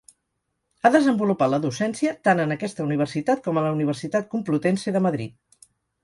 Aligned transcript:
Ha 0.81 0.89
desenvolupat 0.93 1.51
la 1.53 1.59
docència 1.65 2.13
tant 2.27 2.41
en 2.45 2.53
aquesta 2.55 2.85
universitat 2.89 3.43
com 3.49 3.59
a 3.59 3.65
la 3.65 3.73
Universitat 3.75 4.29
Complutense 4.31 4.95
de 4.97 5.03
Madrid. 5.09 5.37